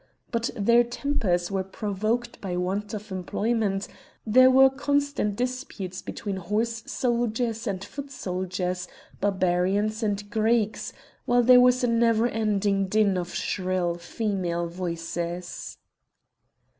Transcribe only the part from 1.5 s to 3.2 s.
were provoked by want of